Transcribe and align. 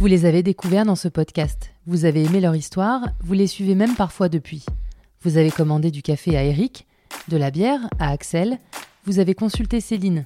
Vous 0.00 0.06
les 0.06 0.24
avez 0.24 0.42
découverts 0.42 0.86
dans 0.86 0.96
ce 0.96 1.08
podcast. 1.08 1.72
Vous 1.86 2.06
avez 2.06 2.24
aimé 2.24 2.40
leur 2.40 2.56
histoire, 2.56 3.10
vous 3.20 3.34
les 3.34 3.46
suivez 3.46 3.74
même 3.74 3.94
parfois 3.94 4.30
depuis. 4.30 4.64
Vous 5.20 5.36
avez 5.36 5.50
commandé 5.50 5.90
du 5.90 6.00
café 6.00 6.38
à 6.38 6.42
Eric, 6.42 6.86
de 7.28 7.36
la 7.36 7.50
bière 7.50 7.80
à 7.98 8.08
Axel, 8.08 8.58
vous 9.04 9.18
avez 9.18 9.34
consulté 9.34 9.78
Céline. 9.82 10.24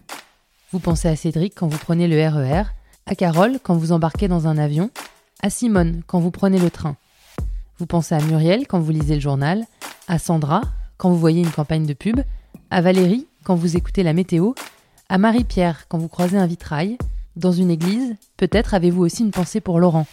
Vous 0.70 0.78
pensez 0.78 1.08
à 1.08 1.16
Cédric 1.16 1.54
quand 1.56 1.66
vous 1.66 1.76
prenez 1.76 2.06
le 2.06 2.24
RER, 2.24 2.62
e 2.62 2.64
à 3.06 3.14
Carole 3.16 3.58
quand 3.64 3.74
vous 3.74 3.90
embarquez 3.90 4.28
dans 4.28 4.46
un 4.46 4.58
avion, 4.58 4.92
à 5.42 5.50
Simone 5.50 6.02
quand 6.06 6.20
vous 6.20 6.30
prenez 6.30 6.60
le 6.60 6.70
train. 6.70 6.94
Vous 7.78 7.86
pensez 7.86 8.14
à 8.14 8.20
Muriel 8.20 8.68
quand 8.68 8.78
vous 8.78 8.92
lisez 8.92 9.16
le 9.16 9.20
journal, 9.20 9.64
à 10.06 10.20
Sandra 10.20 10.62
quand 10.98 11.10
vous 11.10 11.18
voyez 11.18 11.42
une 11.42 11.50
campagne 11.50 11.84
de 11.84 11.94
pub, 11.94 12.20
à 12.70 12.80
Valérie 12.80 13.26
quand 13.42 13.56
vous 13.56 13.76
écoutez 13.76 14.04
la 14.04 14.12
météo, 14.12 14.52
à 15.08 15.18
Marie-Pierre 15.18 15.88
quand 15.88 15.98
vous 15.98 16.06
croisez 16.06 16.38
un 16.38 16.46
vitrail, 16.46 16.96
dans 17.36 17.52
une 17.52 17.70
église, 17.70 18.14
peut-être 18.36 18.74
avez-vous 18.74 19.02
aussi 19.02 19.22
une 19.22 19.30
pensée 19.30 19.60
pour 19.60 19.80
Laurent. 19.80 20.06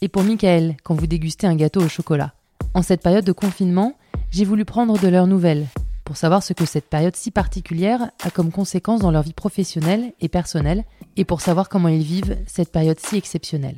Et 0.00 0.08
pour 0.08 0.22
Michael 0.22 0.76
quand 0.82 0.94
vous 0.94 1.06
dégustez 1.06 1.46
un 1.46 1.54
gâteau 1.54 1.82
au 1.82 1.88
chocolat. 1.88 2.32
En 2.74 2.82
cette 2.82 3.02
période 3.02 3.24
de 3.24 3.32
confinement, 3.32 3.94
j'ai 4.30 4.44
voulu 4.44 4.64
prendre 4.64 4.98
de 4.98 5.08
leurs 5.08 5.26
nouvelles, 5.26 5.66
pour 6.04 6.16
savoir 6.16 6.42
ce 6.42 6.52
que 6.52 6.64
cette 6.64 6.88
période 6.88 7.16
si 7.16 7.30
particulière 7.30 8.10
a 8.22 8.30
comme 8.30 8.50
conséquence 8.50 9.00
dans 9.00 9.10
leur 9.10 9.22
vie 9.22 9.32
professionnelle 9.32 10.12
et 10.20 10.28
personnelle, 10.28 10.84
et 11.16 11.24
pour 11.24 11.40
savoir 11.40 11.68
comment 11.68 11.88
ils 11.88 12.02
vivent 12.02 12.36
cette 12.46 12.72
période 12.72 13.00
si 13.00 13.16
exceptionnelle. 13.16 13.76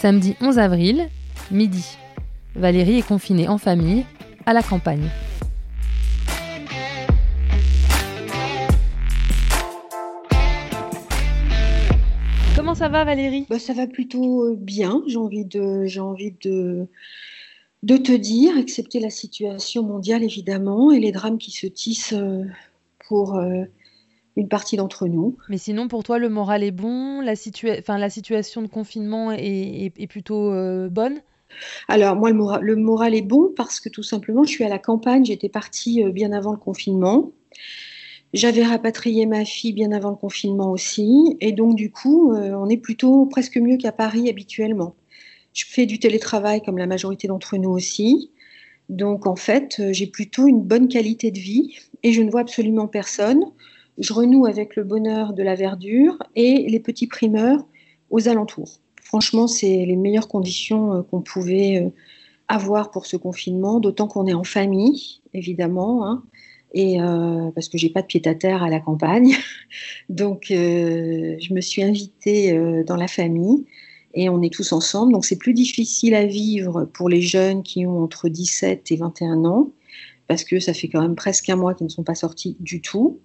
Samedi 0.00 0.36
11 0.40 0.58
avril, 0.58 1.08
midi. 1.50 1.96
Valérie 2.54 2.98
est 2.98 3.06
confinée 3.06 3.48
en 3.48 3.58
famille, 3.58 4.04
à 4.46 4.52
la 4.52 4.62
campagne. 4.62 5.10
Comment 12.54 12.74
ça 12.74 12.88
va 12.88 13.04
Valérie? 13.04 13.46
Bah, 13.50 13.58
Ça 13.58 13.74
va 13.74 13.86
plutôt 13.86 14.44
euh, 14.44 14.56
bien, 14.56 15.02
j'ai 15.06 15.18
envie, 15.18 15.44
de, 15.44 15.84
j'ai 15.84 16.00
envie 16.00 16.34
de, 16.42 16.86
de 17.82 17.96
te 17.96 18.12
dire, 18.12 18.56
excepté 18.56 19.00
la 19.00 19.10
situation 19.10 19.82
mondiale 19.82 20.22
évidemment 20.22 20.92
et 20.92 21.00
les 21.00 21.12
drames 21.12 21.38
qui 21.38 21.50
se 21.50 21.66
tissent 21.66 22.14
euh, 22.14 22.44
pour 23.08 23.36
euh, 23.36 23.64
une 24.36 24.48
partie 24.48 24.76
d'entre 24.76 25.08
nous. 25.08 25.36
Mais 25.48 25.58
sinon, 25.58 25.88
pour 25.88 26.04
toi, 26.04 26.18
le 26.18 26.28
moral 26.28 26.62
est 26.62 26.70
bon, 26.70 27.20
la, 27.20 27.34
enfin, 27.78 27.98
la 27.98 28.10
situation 28.10 28.62
de 28.62 28.68
confinement 28.68 29.32
est, 29.32 30.06
plutôt 30.08 30.50
bonne? 30.88 31.20
Alors 31.88 32.16
moi, 32.16 32.30
le 32.30 32.76
moral, 32.76 33.14
est 33.14 33.22
bon 33.22 33.52
parce 33.56 33.80
que 33.80 33.88
tout 33.88 34.02
simplement, 34.02 34.44
je 34.44 34.50
suis 34.50 34.64
à 34.64 34.68
la 34.68 34.78
campagne, 34.78 35.24
j'étais 35.24 35.48
partie 35.48 36.04
bien 36.10 36.32
avant 36.32 36.52
le 36.52 36.58
confinement. 36.58 37.32
J'avais 38.32 38.64
rapatrié 38.64 39.24
ma 39.24 39.44
fille 39.44 39.72
bien 39.72 39.92
avant 39.92 40.10
le 40.10 40.16
confinement 40.16 40.70
aussi, 40.70 41.36
et 41.40 41.52
donc 41.52 41.76
du 41.76 41.90
coup, 41.90 42.32
euh, 42.32 42.52
on 42.54 42.68
est 42.68 42.76
plutôt 42.76 43.26
presque 43.26 43.56
mieux 43.56 43.76
qu'à 43.76 43.92
Paris 43.92 44.28
habituellement. 44.28 44.94
Je 45.54 45.64
fais 45.66 45.86
du 45.86 45.98
télétravail 45.98 46.60
comme 46.62 46.76
la 46.76 46.86
majorité 46.86 47.28
d'entre 47.28 47.56
nous 47.56 47.70
aussi, 47.70 48.32
donc 48.88 49.26
en 49.26 49.36
fait, 49.36 49.76
euh, 49.80 49.92
j'ai 49.92 50.06
plutôt 50.06 50.46
une 50.46 50.60
bonne 50.62 50.88
qualité 50.88 51.30
de 51.30 51.38
vie 51.38 51.78
et 52.02 52.12
je 52.12 52.22
ne 52.22 52.30
vois 52.30 52.40
absolument 52.40 52.88
personne. 52.88 53.44
Je 53.98 54.12
renoue 54.12 54.46
avec 54.46 54.76
le 54.76 54.84
bonheur 54.84 55.32
de 55.32 55.42
la 55.42 55.54
verdure 55.54 56.18
et 56.34 56.66
les 56.68 56.80
petits 56.80 57.06
primeurs 57.06 57.66
aux 58.10 58.28
alentours. 58.28 58.80
Franchement, 59.06 59.46
c'est 59.46 59.86
les 59.86 59.96
meilleures 59.96 60.28
conditions 60.28 60.94
euh, 60.94 61.02
qu'on 61.02 61.22
pouvait 61.22 61.92
avoir 62.48 62.90
pour 62.90 63.06
ce 63.06 63.16
confinement, 63.16 63.80
d'autant 63.80 64.06
qu'on 64.06 64.26
est 64.26 64.34
en 64.34 64.44
famille, 64.44 65.20
évidemment. 65.32 66.06
Hein 66.06 66.22
et 66.76 67.00
euh, 67.00 67.50
parce 67.54 67.68
que 67.68 67.78
j'ai 67.78 67.88
pas 67.88 68.02
de 68.02 68.06
pied 68.06 68.20
à 68.26 68.34
terre 68.34 68.62
à 68.62 68.68
la 68.68 68.80
campagne. 68.80 69.34
Donc, 70.08 70.50
euh, 70.50 71.36
je 71.40 71.54
me 71.54 71.60
suis 71.60 71.82
invitée 71.82 72.52
euh, 72.52 72.84
dans 72.84 72.96
la 72.96 73.08
famille 73.08 73.64
et 74.14 74.28
on 74.28 74.42
est 74.42 74.52
tous 74.52 74.72
ensemble. 74.72 75.12
Donc, 75.12 75.24
c'est 75.24 75.38
plus 75.38 75.54
difficile 75.54 76.14
à 76.14 76.26
vivre 76.26 76.84
pour 76.84 77.08
les 77.08 77.22
jeunes 77.22 77.62
qui 77.62 77.86
ont 77.86 78.02
entre 78.02 78.28
17 78.28 78.92
et 78.92 78.96
21 78.96 79.44
ans 79.46 79.70
parce 80.28 80.44
que 80.44 80.58
ça 80.60 80.74
fait 80.74 80.88
quand 80.88 81.02
même 81.02 81.14
presque 81.14 81.48
un 81.48 81.56
mois 81.56 81.74
qu'ils 81.74 81.86
ne 81.86 81.90
sont 81.90 82.02
pas 82.02 82.14
sortis 82.14 82.56
du 82.60 82.80
tout. 82.80 83.20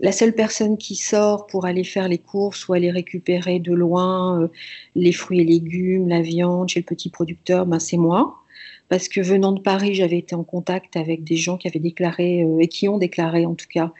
La 0.00 0.12
seule 0.12 0.34
personne 0.34 0.78
qui 0.78 0.96
sort 0.96 1.46
pour 1.46 1.66
aller 1.66 1.84
faire 1.84 2.08
les 2.08 2.18
courses 2.18 2.68
ou 2.68 2.74
aller 2.74 2.90
récupérer 2.90 3.58
de 3.58 3.72
loin 3.72 4.48
les 4.94 5.12
fruits 5.12 5.40
et 5.40 5.44
légumes, 5.44 6.08
la 6.08 6.22
viande 6.22 6.68
chez 6.68 6.80
le 6.80 6.84
petit 6.84 7.10
producteur, 7.10 7.66
ben 7.66 7.78
c'est 7.78 7.96
moi 7.96 8.44
parce 8.88 9.08
que 9.08 9.20
venant 9.20 9.52
de 9.52 9.60
Paris, 9.60 9.94
j'avais 9.94 10.18
été 10.18 10.34
en 10.34 10.44
contact 10.44 10.96
avec 10.96 11.24
des 11.24 11.36
gens 11.36 11.56
qui 11.56 11.68
avaient 11.68 11.78
déclaré, 11.80 12.42
euh, 12.42 12.58
et 12.60 12.68
qui 12.68 12.88
ont 12.88 12.98
déclaré 12.98 13.46
en 13.46 13.54
tout 13.54 13.66
cas, 13.72 13.92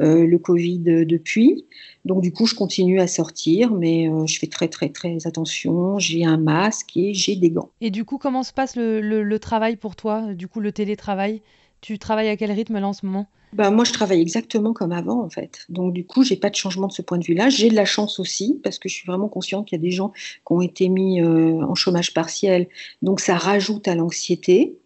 euh, 0.00 0.26
le 0.26 0.38
Covid 0.38 1.04
depuis. 1.04 1.64
Donc 2.04 2.22
du 2.22 2.32
coup, 2.32 2.46
je 2.46 2.54
continue 2.54 3.00
à 3.00 3.06
sortir, 3.06 3.72
mais 3.72 4.08
euh, 4.08 4.26
je 4.26 4.38
fais 4.38 4.46
très 4.46 4.68
très 4.68 4.88
très 4.88 5.26
attention. 5.26 5.98
J'ai 5.98 6.24
un 6.24 6.36
masque 6.36 6.96
et 6.96 7.14
j'ai 7.14 7.36
des 7.36 7.50
gants. 7.50 7.70
Et 7.80 7.90
du 7.90 8.04
coup, 8.04 8.18
comment 8.18 8.42
se 8.42 8.52
passe 8.52 8.76
le 8.76 9.36
travail 9.38 9.76
pour 9.76 9.96
toi, 9.96 10.34
du 10.34 10.48
coup 10.48 10.60
le 10.60 10.72
télétravail 10.72 11.42
Tu 11.80 11.98
travailles 11.98 12.28
à 12.28 12.36
quel 12.36 12.52
rythme 12.52 12.78
là 12.78 12.88
en 12.88 12.92
ce 12.92 13.06
moment? 13.06 13.26
Bah, 13.54 13.70
moi, 13.70 13.84
je 13.84 13.92
travaille 13.92 14.20
exactement 14.20 14.72
comme 14.72 14.92
avant, 14.92 15.22
en 15.22 15.30
fait. 15.30 15.64
Donc, 15.68 15.94
du 15.94 16.04
coup, 16.04 16.22
j'ai 16.22 16.36
pas 16.36 16.50
de 16.50 16.54
changement 16.54 16.86
de 16.86 16.92
ce 16.92 17.00
point 17.00 17.18
de 17.18 17.24
vue-là. 17.24 17.48
J'ai 17.48 17.70
de 17.70 17.74
la 17.74 17.86
chance 17.86 18.18
aussi, 18.18 18.60
parce 18.62 18.78
que 18.78 18.88
je 18.88 18.94
suis 18.94 19.06
vraiment 19.06 19.28
consciente 19.28 19.66
qu'il 19.66 19.78
y 19.78 19.80
a 19.80 19.82
des 19.82 19.90
gens 19.90 20.10
qui 20.10 20.52
ont 20.52 20.60
été 20.60 20.88
mis 20.88 21.22
euh, 21.22 21.62
en 21.62 21.74
chômage 21.74 22.12
partiel. 22.12 22.68
Donc, 23.00 23.20
ça 23.20 23.36
rajoute 23.36 23.88
à 23.88 23.94
l'anxiété. 23.94 24.76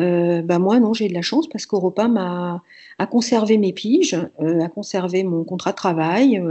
Euh, 0.00 0.42
bah, 0.42 0.58
moi, 0.58 0.80
non, 0.80 0.92
j'ai 0.92 1.08
de 1.08 1.14
la 1.14 1.22
chance 1.22 1.48
parce 1.48 1.66
qu'Europa 1.66 2.08
m'a 2.08 2.62
a 2.98 3.06
conservé 3.06 3.58
mes 3.58 3.72
piges, 3.72 4.18
euh, 4.40 4.60
a 4.60 4.68
conservé 4.68 5.22
mon 5.22 5.44
contrat 5.44 5.70
de 5.70 5.76
travail, 5.76 6.42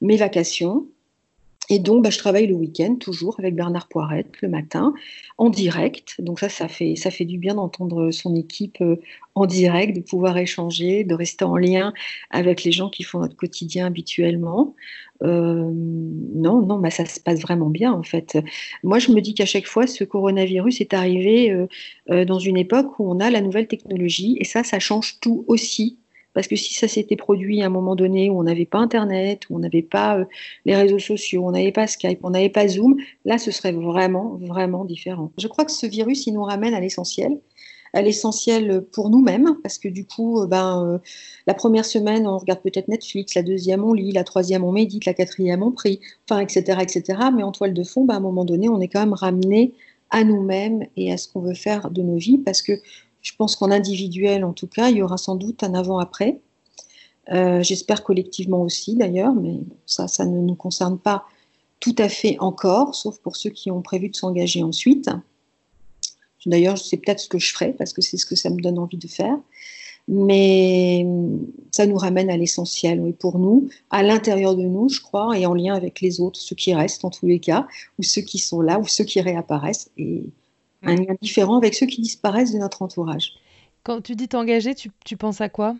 mes 0.00 0.16
vacations. 0.16 0.86
Et 1.70 1.78
donc, 1.78 2.04
bah, 2.04 2.10
je 2.10 2.18
travaille 2.18 2.46
le 2.46 2.54
week-end 2.54 2.96
toujours 2.96 3.36
avec 3.38 3.54
Bernard 3.54 3.88
Poirette 3.88 4.32
le 4.42 4.48
matin 4.48 4.92
en 5.38 5.48
direct. 5.48 6.16
Donc 6.18 6.40
ça, 6.40 6.48
ça 6.48 6.68
fait, 6.68 6.94
ça 6.96 7.10
fait 7.10 7.24
du 7.24 7.38
bien 7.38 7.54
d'entendre 7.54 8.10
son 8.10 8.34
équipe 8.34 8.80
euh, 8.82 8.96
en 9.34 9.46
direct, 9.46 9.96
de 9.96 10.02
pouvoir 10.02 10.36
échanger, 10.36 11.04
de 11.04 11.14
rester 11.14 11.44
en 11.44 11.56
lien 11.56 11.92
avec 12.30 12.64
les 12.64 12.72
gens 12.72 12.90
qui 12.90 13.02
font 13.02 13.20
notre 13.20 13.36
quotidien 13.36 13.86
habituellement. 13.86 14.74
Euh, 15.22 15.70
non, 15.72 16.60
non, 16.66 16.78
bah, 16.78 16.90
ça 16.90 17.06
se 17.06 17.18
passe 17.18 17.40
vraiment 17.40 17.70
bien 17.70 17.92
en 17.92 18.02
fait. 18.02 18.38
Moi, 18.82 18.98
je 18.98 19.10
me 19.12 19.20
dis 19.20 19.34
qu'à 19.34 19.46
chaque 19.46 19.66
fois, 19.66 19.86
ce 19.86 20.04
coronavirus 20.04 20.80
est 20.80 20.92
arrivé 20.92 21.50
euh, 22.10 22.24
dans 22.26 22.38
une 22.38 22.58
époque 22.58 22.98
où 22.98 23.10
on 23.10 23.20
a 23.20 23.30
la 23.30 23.40
nouvelle 23.40 23.68
technologie 23.68 24.36
et 24.38 24.44
ça, 24.44 24.64
ça 24.64 24.78
change 24.78 25.18
tout 25.20 25.44
aussi 25.48 25.98
parce 26.34 26.48
que 26.48 26.56
si 26.56 26.74
ça 26.74 26.88
s'était 26.88 27.16
produit 27.16 27.62
à 27.62 27.66
un 27.66 27.70
moment 27.70 27.96
donné 27.96 28.30
où 28.30 28.38
on 28.38 28.42
n'avait 28.42 28.66
pas 28.66 28.78
Internet, 28.78 29.42
où 29.48 29.56
on 29.56 29.60
n'avait 29.60 29.82
pas 29.82 30.18
euh, 30.18 30.24
les 30.66 30.76
réseaux 30.76 30.98
sociaux, 30.98 31.46
on 31.46 31.52
n'avait 31.52 31.72
pas 31.72 31.86
Skype, 31.86 32.20
on 32.22 32.30
n'avait 32.30 32.48
pas 32.50 32.68
Zoom, 32.68 32.96
là, 33.24 33.38
ce 33.38 33.50
serait 33.50 33.72
vraiment, 33.72 34.38
vraiment 34.40 34.84
différent. 34.84 35.32
Je 35.38 35.48
crois 35.48 35.64
que 35.64 35.72
ce 35.72 35.86
virus, 35.86 36.26
il 36.26 36.34
nous 36.34 36.44
ramène 36.44 36.74
à 36.74 36.80
l'essentiel 36.80 37.38
à 37.94 38.02
l'essentiel 38.02 38.84
pour 38.92 39.08
nous-mêmes, 39.08 39.56
parce 39.62 39.78
que 39.78 39.88
du 39.88 40.04
coup, 40.04 40.40
euh, 40.40 40.46
ben, 40.46 40.84
euh, 40.84 40.98
la 41.46 41.54
première 41.54 41.84
semaine, 41.84 42.26
on 42.26 42.36
regarde 42.36 42.60
peut-être 42.60 42.88
Netflix, 42.88 43.34
la 43.34 43.42
deuxième, 43.42 43.84
on 43.84 43.92
lit, 43.92 44.10
la 44.10 44.24
troisième, 44.24 44.64
on 44.64 44.72
médite, 44.72 45.06
la 45.06 45.14
quatrième, 45.14 45.62
on 45.62 45.70
prie, 45.70 46.00
enfin, 46.28 46.40
etc., 46.40 46.80
etc. 46.82 47.18
Mais 47.34 47.44
en 47.44 47.52
toile 47.52 47.72
de 47.72 47.84
fond, 47.84 48.04
ben, 48.04 48.14
à 48.14 48.16
un 48.16 48.20
moment 48.20 48.44
donné, 48.44 48.68
on 48.68 48.80
est 48.80 48.88
quand 48.88 49.00
même 49.00 49.14
ramené 49.14 49.72
à 50.10 50.24
nous-mêmes 50.24 50.86
et 50.96 51.12
à 51.12 51.16
ce 51.16 51.28
qu'on 51.28 51.40
veut 51.40 51.54
faire 51.54 51.90
de 51.90 52.02
nos 52.02 52.16
vies, 52.16 52.38
parce 52.38 52.62
que 52.62 52.72
je 53.24 53.32
pense 53.36 53.56
qu'en 53.56 53.70
individuel, 53.70 54.44
en 54.44 54.52
tout 54.52 54.66
cas, 54.68 54.90
il 54.90 54.98
y 54.98 55.02
aura 55.02 55.16
sans 55.16 55.34
doute 55.34 55.64
un 55.64 55.74
avant-après. 55.74 56.40
Euh, 57.32 57.62
j'espère 57.62 58.04
collectivement 58.04 58.60
aussi, 58.62 58.96
d'ailleurs, 58.96 59.34
mais 59.34 59.60
ça, 59.86 60.06
ça 60.08 60.26
ne 60.26 60.38
nous 60.38 60.54
concerne 60.54 60.98
pas 60.98 61.24
tout 61.80 61.96
à 61.98 62.10
fait 62.10 62.36
encore, 62.38 62.94
sauf 62.94 63.18
pour 63.18 63.36
ceux 63.36 63.48
qui 63.48 63.70
ont 63.70 63.80
prévu 63.80 64.10
de 64.10 64.16
s'engager 64.16 64.62
ensuite. 64.62 65.10
D'ailleurs, 66.44 66.76
c'est 66.76 66.98
peut-être 66.98 67.20
ce 67.20 67.28
que 67.28 67.38
je 67.38 67.50
ferai, 67.54 67.72
parce 67.72 67.94
que 67.94 68.02
c'est 68.02 68.18
ce 68.18 68.26
que 68.26 68.36
ça 68.36 68.50
me 68.50 68.60
donne 68.60 68.78
envie 68.78 68.98
de 68.98 69.08
faire. 69.08 69.38
Mais 70.06 71.06
ça 71.70 71.86
nous 71.86 71.96
ramène 71.96 72.28
à 72.28 72.36
l'essentiel, 72.36 73.00
oui, 73.00 73.14
pour 73.14 73.38
nous, 73.38 73.70
à 73.88 74.02
l'intérieur 74.02 74.54
de 74.54 74.64
nous, 74.64 74.90
je 74.90 75.00
crois, 75.00 75.38
et 75.38 75.46
en 75.46 75.54
lien 75.54 75.74
avec 75.74 76.02
les 76.02 76.20
autres, 76.20 76.38
ceux 76.38 76.54
qui 76.54 76.74
restent 76.74 77.06
en 77.06 77.10
tous 77.10 77.24
les 77.24 77.38
cas, 77.38 77.66
ou 77.98 78.02
ceux 78.02 78.20
qui 78.20 78.38
sont 78.38 78.60
là, 78.60 78.78
ou 78.78 78.86
ceux 78.86 79.04
qui 79.04 79.22
réapparaissent. 79.22 79.90
Un 80.86 80.96
lien 80.96 81.14
différent 81.20 81.56
avec 81.56 81.74
ceux 81.74 81.86
qui 81.86 82.00
disparaissent 82.00 82.52
de 82.52 82.58
notre 82.58 82.82
entourage. 82.82 83.32
Quand 83.82 84.00
tu 84.00 84.16
dis 84.16 84.28
t'engager, 84.28 84.74
tu, 84.74 84.90
tu 85.04 85.16
penses 85.16 85.40
à 85.40 85.48
quoi? 85.48 85.76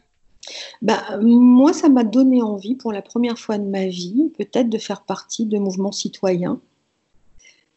Bah, 0.83 1.03
moi, 1.23 1.73
ça 1.73 1.89
m'a 1.89 2.05
donné 2.05 2.43
envie, 2.43 2.75
pour 2.75 2.93
la 2.93 3.03
première 3.03 3.39
fois 3.39 3.59
de 3.59 3.65
ma 3.65 3.87
vie, 3.87 4.31
peut-être 4.37 4.69
de 4.69 4.79
faire 4.79 5.03
partie 5.03 5.47
de 5.47 5.59
mouvements 5.59 5.93
citoyens. 5.93 6.61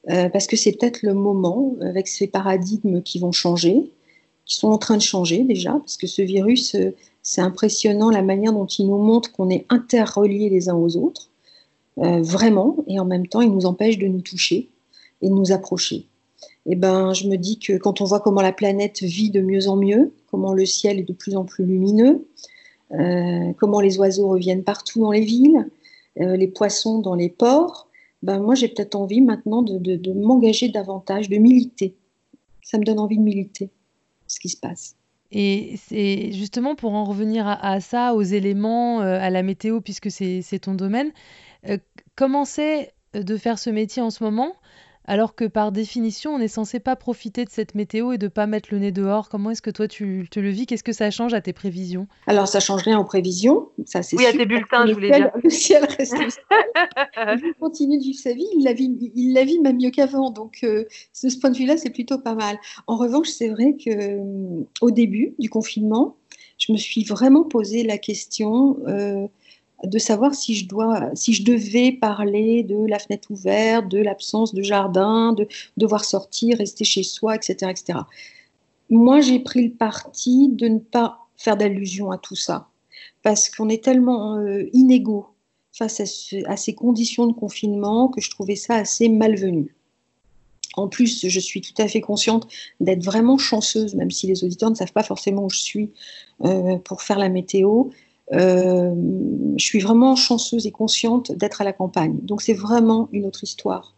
Euh, 0.09 0.29
parce 0.29 0.47
que 0.47 0.55
c'est 0.55 0.73
peut-être 0.73 1.03
le 1.03 1.13
moment, 1.13 1.75
avec 1.81 2.07
ces 2.07 2.27
paradigmes 2.27 3.01
qui 3.01 3.19
vont 3.19 3.31
changer, 3.31 3.91
qui 4.45 4.55
sont 4.55 4.69
en 4.69 4.77
train 4.77 4.95
de 4.95 5.01
changer 5.01 5.43
déjà, 5.43 5.71
parce 5.73 5.97
que 5.97 6.07
ce 6.07 6.21
virus, 6.21 6.75
euh, 6.75 6.95
c'est 7.23 7.41
impressionnant 7.41 8.09
la 8.09 8.21
manière 8.21 8.53
dont 8.53 8.65
il 8.65 8.87
nous 8.87 8.97
montre 8.97 9.31
qu'on 9.33 9.49
est 9.49 9.65
interreliés 9.69 10.49
les 10.49 10.69
uns 10.69 10.75
aux 10.75 10.95
autres, 10.95 11.29
euh, 11.97 12.21
vraiment, 12.21 12.77
et 12.87 12.99
en 12.99 13.05
même 13.05 13.27
temps, 13.27 13.41
il 13.41 13.51
nous 13.51 13.65
empêche 13.65 13.97
de 13.97 14.07
nous 14.07 14.21
toucher 14.21 14.69
et 15.21 15.29
de 15.29 15.33
nous 15.33 15.51
approcher 15.51 16.07
eh 16.67 16.75
ben, 16.75 17.13
je 17.13 17.27
me 17.27 17.37
dis 17.37 17.59
que 17.59 17.77
quand 17.77 18.01
on 18.01 18.05
voit 18.05 18.19
comment 18.19 18.41
la 18.41 18.51
planète 18.51 19.01
vit 19.01 19.29
de 19.29 19.41
mieux 19.41 19.67
en 19.67 19.77
mieux, 19.77 20.13
comment 20.29 20.53
le 20.53 20.65
ciel 20.65 20.99
est 20.99 21.03
de 21.03 21.13
plus 21.13 21.35
en 21.35 21.45
plus 21.45 21.65
lumineux, 21.65 22.27
comment 23.57 23.81
les 23.81 23.97
oiseaux 23.99 24.29
reviennent 24.29 24.63
partout 24.63 25.01
dans 25.01 25.11
les 25.11 25.25
villes, 25.25 25.67
les 26.15 26.47
poissons 26.47 26.99
dans 26.99 27.15
les 27.15 27.29
ports, 27.29 27.89
ben 28.23 28.39
moi 28.39 28.55
j'ai 28.55 28.67
peut-être 28.67 28.95
envie 28.95 29.21
maintenant 29.21 29.61
de 29.61 30.13
m'engager 30.13 30.69
davantage, 30.69 31.29
de 31.29 31.37
militer. 31.37 31.95
Ça 32.63 32.77
me 32.77 32.83
donne 32.83 32.99
envie 32.99 33.17
de 33.17 33.23
militer 33.23 33.69
ce 34.27 34.39
qui 34.39 34.49
se 34.49 34.57
passe. 34.57 34.97
Et 35.31 35.75
c'est 35.77 36.31
justement 36.31 36.75
pour 36.75 36.93
en 36.93 37.03
revenir 37.03 37.47
à, 37.47 37.79
ça, 37.81 38.13
aux 38.13 38.21
éléments, 38.21 39.01
euh, 39.01 39.19
à 39.19 39.29
la 39.29 39.43
météo, 39.43 39.81
puisque 39.81 40.09
c'est 40.09 40.59
ton 40.59 40.73
domaine, 40.73 41.11
euh, 41.67 41.77
comment 42.15 42.45
c'est 42.45 42.93
de 43.13 43.37
faire 43.37 43.59
ce 43.59 43.69
métier 43.69 44.01
en 44.01 44.09
ce 44.09 44.23
moment? 44.23 44.53
Alors 45.07 45.35
que 45.35 45.45
par 45.45 45.71
définition, 45.71 46.31
on 46.31 46.39
est 46.39 46.49
censé 46.49 46.79
pas 46.79 46.95
profiter 46.97 47.45
de 47.45 47.49
cette 47.49 47.75
météo 47.75 48.11
et 48.11 48.17
de 48.17 48.27
pas 48.27 48.45
mettre 48.45 48.69
le 48.71 48.79
nez 48.79 48.91
dehors. 48.91 49.29
Comment 49.29 49.51
est-ce 49.51 49.61
que 49.61 49.69
toi 49.69 49.87
tu 49.87 50.27
te 50.29 50.39
le 50.39 50.49
vis? 50.49 50.65
Qu'est-ce 50.65 50.83
que 50.83 50.91
ça 50.91 51.09
change 51.11 51.33
à 51.33 51.41
tes 51.41 51.53
prévisions? 51.53 52.07
Alors 52.27 52.47
ça 52.47 52.59
change 52.59 52.83
rien 52.83 52.99
aux 52.99 53.05
prévisions, 53.05 53.69
ça 53.85 54.03
c'est 54.03 54.17
Oui, 54.17 54.25
à 54.25 54.33
tes 54.33 54.45
bulletins, 54.45 54.85
je 54.85 54.93
voulais 54.93 55.11
dire. 55.11 55.31
Le 55.41 55.49
ciel 55.49 55.85
reste 55.85 56.13
Il 57.17 57.53
continue 57.59 57.97
de 57.97 58.03
vivre 58.03 58.19
sa 58.19 58.33
vie, 58.33 58.47
il 58.57 58.63
la 58.63 58.73
vit, 58.73 59.11
il 59.15 59.33
la 59.33 59.45
vit 59.45 59.59
même 59.59 59.77
mieux 59.77 59.91
qu'avant. 59.91 60.29
Donc 60.29 60.59
euh, 60.63 60.83
de 61.23 61.29
ce 61.29 61.37
point 61.39 61.49
de 61.49 61.57
vue-là, 61.57 61.77
c'est 61.77 61.89
plutôt 61.89 62.17
pas 62.17 62.35
mal. 62.35 62.57
En 62.85 62.97
revanche, 62.97 63.29
c'est 63.29 63.49
vrai 63.49 63.73
que 63.73 63.89
euh, 63.89 64.65
au 64.81 64.91
début 64.91 65.35
du 65.39 65.49
confinement, 65.49 66.17
je 66.57 66.71
me 66.71 66.77
suis 66.77 67.03
vraiment 67.03 67.43
posé 67.43 67.83
la 67.83 67.97
question. 67.97 68.77
Euh, 68.87 69.27
de 69.83 69.99
savoir 69.99 70.33
si 70.33 70.55
je, 70.55 70.67
dois, 70.67 71.11
si 71.13 71.33
je 71.33 71.43
devais 71.43 71.91
parler 71.91 72.63
de 72.63 72.85
la 72.87 72.99
fenêtre 72.99 73.29
ouverte, 73.31 73.87
de 73.87 73.99
l'absence 73.99 74.53
de 74.53 74.63
jardin, 74.63 75.33
de 75.33 75.47
devoir 75.77 76.03
sortir, 76.03 76.57
rester 76.57 76.83
chez 76.83 77.03
soi, 77.03 77.35
etc. 77.35 77.71
etc. 77.71 77.99
Moi, 78.89 79.21
j'ai 79.21 79.39
pris 79.39 79.67
le 79.67 79.73
parti 79.73 80.49
de 80.49 80.67
ne 80.67 80.79
pas 80.79 81.19
faire 81.35 81.57
d'allusion 81.57 82.11
à 82.11 82.17
tout 82.17 82.35
ça, 82.35 82.69
parce 83.21 83.49
qu'on 83.49 83.69
est 83.69 83.83
tellement 83.83 84.37
euh, 84.37 84.67
inégaux 84.73 85.27
face 85.71 86.01
à, 86.47 86.57
ces 86.57 86.73
conditions 86.73 87.27
de 87.27 87.33
confinement 87.33 88.07
que 88.07 88.19
je 88.19 88.31
trouvais 88.31 88.55
ça 88.55 88.75
assez 88.75 89.09
malvenu. 89.09 89.75
En 90.75 90.87
plus, 90.87 91.27
je 91.27 91.39
suis 91.39 91.61
tout 91.61 91.79
à 91.79 91.87
fait 91.87 92.01
consciente 92.01 92.47
d'être 92.79 93.03
vraiment 93.03 93.37
chanceuse, 93.37 93.93
même 93.95 94.11
si 94.11 94.25
les 94.27 94.43
auditeurs 94.43 94.71
ne 94.71 94.75
savent 94.75 94.91
pas 94.91 95.03
forcément 95.03 95.45
où 95.45 95.49
je 95.49 95.59
suis 95.59 95.91
euh, 96.45 96.77
pour 96.77 97.03
faire 97.03 97.19
la 97.19 97.29
météo. 97.29 97.85
Euh, 98.33 98.93
je 99.57 99.63
suis 99.63 99.79
vraiment 99.79 100.15
chanceuse 100.15 100.67
et 100.67 100.71
consciente 100.71 101.31
d'être 101.31 101.61
à 101.61 101.63
la 101.63 101.73
campagne. 101.73 102.17
Donc 102.21 102.41
c'est 102.41 102.53
vraiment 102.53 103.07
une 103.11 103.25
autre 103.25 103.43
histoire, 103.43 103.93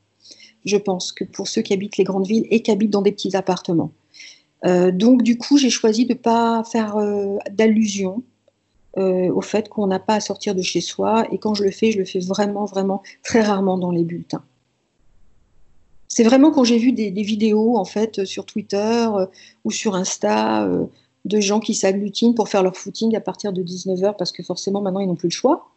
je 0.65 0.77
pense, 0.77 1.11
que 1.11 1.23
pour 1.23 1.47
ceux 1.47 1.61
qui 1.61 1.73
habitent 1.73 1.97
les 1.97 2.03
grandes 2.03 2.27
villes 2.27 2.45
et 2.51 2.61
qui 2.61 2.71
habitent 2.71 2.91
dans 2.91 3.01
des 3.01 3.11
petits 3.11 3.35
appartements. 3.35 3.91
Euh, 4.65 4.91
donc 4.91 5.23
du 5.23 5.37
coup, 5.37 5.57
j'ai 5.57 5.69
choisi 5.69 6.05
de 6.05 6.13
ne 6.13 6.19
pas 6.19 6.63
faire 6.63 6.97
euh, 6.97 7.37
d'allusion 7.51 8.23
au 8.97 9.39
fait 9.39 9.69
qu'on 9.69 9.87
n'a 9.87 9.99
pas 9.99 10.15
à 10.15 10.19
sortir 10.19 10.55
de 10.55 10.61
chez 10.61 10.81
soi. 10.81 11.25
Et 11.31 11.37
quand 11.37 11.53
je 11.53 11.63
le 11.63 11.71
fais, 11.71 11.93
je 11.93 11.99
le 11.99 12.03
fais 12.03 12.19
vraiment, 12.19 12.65
vraiment 12.65 13.01
très 13.23 13.41
rarement 13.41 13.77
dans 13.77 13.91
les 13.91 14.03
bulletins. 14.03 14.43
C'est 16.09 16.23
vraiment 16.23 16.51
quand 16.51 16.65
j'ai 16.65 16.77
vu 16.77 16.91
des, 16.91 17.09
des, 17.09 17.21
vidéos 17.21 17.77
en 17.77 17.85
fait 17.85 18.25
sur 18.25 18.45
Twitter 18.45 19.07
ou 19.63 19.71
sur 19.71 19.95
Insta 19.95 20.67
de 21.25 21.39
gens 21.39 21.60
qui 21.60 21.74
s'agglutinent 21.74 22.33
pour 22.33 22.50
faire 22.50 22.63
leur 22.63 22.75
footing 22.75 23.16
à 23.16 23.19
partir 23.19 23.54
de 23.54 23.62
19h 23.62 24.16
parce 24.18 24.31
que 24.31 24.44
forcément 24.44 24.81
maintenant 24.81 25.00
ils 25.00 25.07
n'ont 25.07 25.16
plus 25.16 25.30
le 25.30 25.33
choix. 25.33 25.69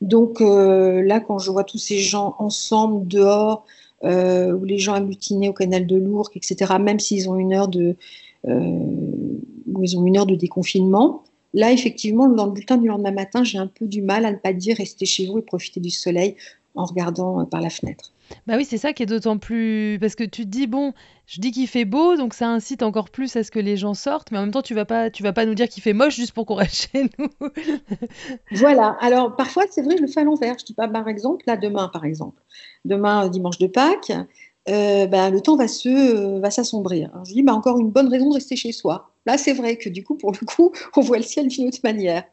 Donc 0.00 0.40
euh, 0.40 1.02
là, 1.02 1.20
quand 1.20 1.38
je 1.38 1.50
vois 1.50 1.64
tous 1.64 1.78
ces 1.78 1.98
gens 1.98 2.34
ensemble 2.38 3.06
dehors, 3.06 3.64
euh, 4.02 4.52
ou 4.52 4.64
les 4.64 4.78
gens 4.78 4.92
agglutinés 4.92 5.48
au 5.48 5.52
canal 5.52 5.86
de 5.86 5.96
Lourdes, 5.96 6.30
etc., 6.34 6.74
même 6.80 7.00
s'ils 7.00 7.28
ont 7.30 7.34
euh, 7.34 7.92
ont 8.46 10.06
une 10.06 10.16
heure 10.18 10.26
de 10.26 10.34
déconfinement, 10.34 11.22
là 11.54 11.72
effectivement, 11.72 12.28
dans 12.28 12.46
le 12.46 12.52
bulletin 12.52 12.76
du 12.76 12.88
lendemain 12.88 13.12
matin, 13.12 13.44
j'ai 13.44 13.58
un 13.58 13.66
peu 13.66 13.86
du 13.86 14.02
mal 14.02 14.26
à 14.26 14.32
ne 14.32 14.36
pas 14.36 14.52
dire 14.52 14.76
restez 14.76 15.06
chez 15.06 15.26
vous 15.26 15.38
et 15.38 15.42
profitez 15.42 15.80
du 15.80 15.90
soleil 15.90 16.36
en 16.74 16.84
regardant 16.84 17.44
par 17.46 17.60
la 17.60 17.70
fenêtre. 17.70 18.13
Bah 18.46 18.54
oui, 18.56 18.64
c'est 18.64 18.78
ça 18.78 18.92
qui 18.92 19.02
est 19.02 19.06
d'autant 19.06 19.38
plus. 19.38 19.98
Parce 20.00 20.14
que 20.14 20.24
tu 20.24 20.44
te 20.44 20.48
dis, 20.48 20.66
bon, 20.66 20.92
je 21.26 21.40
dis 21.40 21.50
qu'il 21.50 21.66
fait 21.66 21.84
beau, 21.84 22.16
donc 22.16 22.34
ça 22.34 22.48
incite 22.48 22.82
encore 22.82 23.10
plus 23.10 23.34
à 23.36 23.44
ce 23.44 23.50
que 23.50 23.58
les 23.58 23.76
gens 23.76 23.94
sortent, 23.94 24.30
mais 24.30 24.38
en 24.38 24.42
même 24.42 24.50
temps, 24.50 24.62
tu 24.62 24.74
vas 24.74 24.84
pas, 24.84 25.10
tu 25.10 25.22
vas 25.22 25.32
pas 25.32 25.46
nous 25.46 25.54
dire 25.54 25.68
qu'il 25.68 25.82
fait 25.82 25.92
moche 25.92 26.16
juste 26.16 26.32
pour 26.32 26.46
qu'on 26.46 26.54
reste 26.54 26.88
chez 26.92 27.04
nous. 27.18 27.28
voilà. 28.52 28.96
Alors, 29.00 29.36
parfois, 29.36 29.64
c'est 29.70 29.82
vrai, 29.82 29.96
je 29.96 30.02
le 30.02 30.08
fais 30.08 30.20
à 30.20 30.24
l'envers. 30.24 30.56
Je 30.58 30.64
dis 30.64 30.74
pas, 30.74 30.88
par 30.88 31.08
exemple, 31.08 31.44
là, 31.46 31.56
demain, 31.56 31.88
par 31.88 32.04
exemple, 32.04 32.42
demain, 32.84 33.28
dimanche 33.28 33.58
de 33.58 33.66
Pâques, 33.66 34.12
euh, 34.68 35.06
bah, 35.06 35.28
le 35.30 35.40
temps 35.40 35.56
va 35.56 35.68
se 35.68 35.88
euh, 35.88 36.40
va 36.40 36.50
s'assombrir. 36.50 37.10
Je 37.26 37.32
dis, 37.32 37.42
bah, 37.42 37.54
encore 37.54 37.78
une 37.78 37.90
bonne 37.90 38.08
raison 38.08 38.30
de 38.30 38.34
rester 38.34 38.56
chez 38.56 38.72
soi. 38.72 39.10
Là, 39.26 39.38
c'est 39.38 39.52
vrai 39.52 39.76
que 39.76 39.88
du 39.88 40.02
coup, 40.02 40.14
pour 40.16 40.32
le 40.32 40.44
coup, 40.46 40.72
on 40.96 41.00
voit 41.00 41.18
le 41.18 41.22
ciel 41.22 41.48
d'une 41.48 41.68
autre 41.68 41.80
manière. 41.84 42.24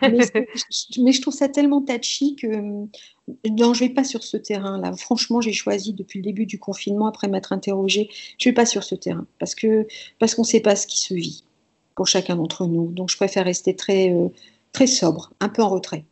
mais, 0.00 0.18
je 0.70 1.20
trouve 1.20 1.34
ça 1.34 1.48
tellement 1.48 1.82
touchy 1.82 2.36
que 2.36 2.48
non, 3.48 3.72
je 3.72 3.84
ne 3.84 3.88
vais 3.88 3.94
pas 3.94 4.04
sur 4.04 4.24
ce 4.24 4.36
terrain-là. 4.36 4.92
Franchement, 4.96 5.40
j'ai 5.40 5.52
choisi 5.52 5.92
depuis 5.92 6.18
le 6.18 6.24
début 6.24 6.46
du 6.46 6.58
confinement, 6.58 7.06
après 7.06 7.28
m'être 7.28 7.52
interrogée, 7.52 8.08
je 8.38 8.48
ne 8.48 8.52
vais 8.52 8.54
pas 8.54 8.66
sur 8.66 8.82
ce 8.82 8.94
terrain 8.94 9.26
parce 9.38 9.54
que 9.54 9.86
parce 10.18 10.34
qu'on 10.34 10.42
ne 10.42 10.46
sait 10.46 10.60
pas 10.60 10.76
ce 10.76 10.86
qui 10.86 10.98
se 10.98 11.14
vit 11.14 11.44
pour 11.94 12.06
chacun 12.06 12.36
d'entre 12.36 12.66
nous. 12.66 12.90
Donc, 12.90 13.10
je 13.10 13.16
préfère 13.16 13.44
rester 13.44 13.76
très 13.76 14.10
euh, 14.12 14.28
très 14.72 14.86
sobre, 14.86 15.32
un 15.40 15.48
peu 15.48 15.62
en 15.62 15.68
retrait. 15.68 16.04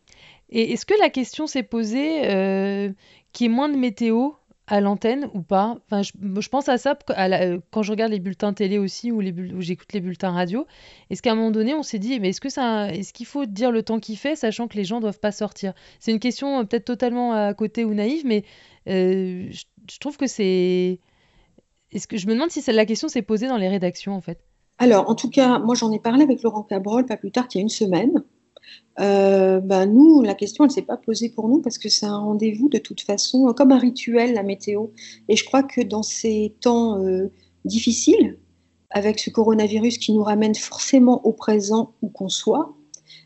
Et 0.50 0.72
est-ce 0.72 0.86
que 0.86 0.94
la 1.00 1.10
question 1.10 1.46
s'est 1.46 1.62
posée 1.62 2.28
euh, 2.28 2.90
qui 3.32 3.46
est 3.46 3.48
moins 3.48 3.68
de 3.68 3.76
météo 3.76 4.30
à 4.70 4.81
l'antenne 4.81 5.28
ou 5.34 5.43
pas? 5.43 5.76
Enfin, 5.84 6.02
je, 6.02 6.49
pense 6.49 6.69
à 6.69 6.78
ça 6.78 6.96
quand 7.70 7.82
je 7.82 7.90
regarde 7.90 8.12
les 8.12 8.20
bulletins 8.20 8.52
télé 8.52 8.78
aussi 8.78 9.11
ou, 9.11 9.20
ou 9.20 9.61
j'écoute 9.61 9.93
les 9.93 10.00
bulletins 10.00 10.31
radio. 10.31 10.64
Est-ce 11.11 11.22
qu'à 11.22 11.32
un 11.32 11.34
moment 11.34 11.50
donné, 11.50 11.75
on 11.75 11.82
s'est 11.82 11.99
dit, 11.99 12.19
mais 12.20 12.31
est-ce 12.31 12.40
que 12.40 12.49
est-ce 12.49 13.12
qu'il 13.12 13.26
faut 13.26 13.46
dire 13.46 13.72
le 13.72 13.82
temps 13.82 13.99
qu'il 13.99 14.17
fait, 14.17 14.37
sachant 14.37 14.69
que 14.69 14.76
les 14.76 14.84
gens 14.84 15.00
doivent 15.00 15.19
pas 15.19 15.32
sortir? 15.32 15.75
C'est 15.99 16.12
une 16.12 16.20
question 16.20 16.61
euh, 16.61 16.64
peut-être 16.64 16.84
totalement 16.84 17.32
à 17.32 17.52
côté 17.52 17.84
ou 17.84 17.94
naïve, 17.94 18.25
mais 18.25 18.44
euh, 18.88 19.50
je, 19.50 19.99
trouve 19.99 20.17
que 20.17 20.28
c'est. 20.28 21.00
Est-ce 21.90 22.06
que 22.06 22.17
je 22.17 22.28
me 22.28 22.34
demande 22.34 22.50
si 22.50 22.62
la 22.70 22.87
question 22.87 23.08
s'est 23.08 23.22
posée 23.22 23.49
dans 23.49 23.56
les 23.56 23.69
rédactions 23.69 24.14
en 24.14 24.20
fait 24.20 24.38
Alors, 24.78 25.11
en 25.11 25.17
tout 25.17 25.31
cas, 25.31 25.58
moi 25.58 25.75
j'en 25.75 25.90
ai 25.90 25.99
parlé 25.99 26.22
avec 26.22 26.43
Laurent 26.43 26.62
Cabrol 26.62 27.06
pas 27.06 27.17
plus 27.17 27.32
tard 27.32 27.49
qu'il 27.49 27.58
y 27.58 27.62
a 27.62 27.64
une 27.64 27.69
semaine. 27.69 28.22
Euh, 28.99 29.61
ben 29.61 29.87
nous, 29.87 30.22
la 30.22 30.34
question, 30.34 30.64
elle 30.64 30.70
ne 30.70 30.75
s'est 30.75 30.82
pas 30.82 30.96
posée 30.96 31.31
pour 31.31 31.49
nous 31.49 31.61
parce 31.61 31.78
que 31.78 31.88
c'est 31.88 32.06
un 32.06 32.19
rendez-vous 32.19 32.69
de 32.69 32.78
toute 32.78 33.00
façon, 33.00 33.52
comme 33.55 33.72
un 33.72 33.78
rituel, 33.78 34.34
la 34.34 34.43
météo. 34.43 34.88
Et 35.28 35.37
je 35.37 35.44
crois 35.44 35.62
que 35.62 35.81
dans 35.81 36.02
ces 36.02 36.55
temps 36.61 37.02
euh, 37.02 37.31
difficiles, 37.64 38.38
avec 38.90 39.19
ce 39.19 39.31
coronavirus 39.31 39.99
qui 39.99 40.12
nous 40.12 40.22
ramène 40.22 40.55
forcément 40.55 41.25
au 41.25 41.32
présent 41.32 41.93
où 42.02 42.08
qu'on 42.08 42.28
soit, 42.28 42.75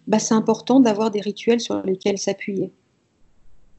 ben 0.06 0.18
c'est 0.18 0.34
important 0.34 0.80
d'avoir 0.80 1.10
des 1.10 1.20
rituels 1.20 1.60
sur 1.60 1.82
lesquels 1.82 2.18
s'appuyer. 2.18 2.70